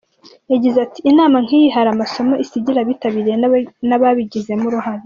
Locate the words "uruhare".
4.69-4.99